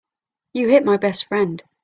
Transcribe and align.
You 0.53 0.67
hit 0.69 0.83
my 0.83 0.97
best 0.97 1.25
friend. 1.27 1.63